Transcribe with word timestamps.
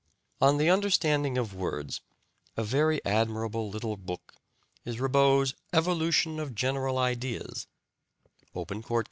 On 0.41 0.57
the 0.57 0.67
understanding 0.67 1.37
of 1.37 1.53
words, 1.53 2.01
a 2.57 2.63
very 2.63 3.05
admirable 3.05 3.69
little 3.69 3.97
book 3.97 4.33
is 4.83 4.99
Ribot's 4.99 5.53
"Evolution 5.73 6.39
of 6.39 6.55
General 6.55 6.97
Ideas," 6.97 7.67
Open 8.55 8.81
Court 8.81 8.99
Co. 8.99 8.99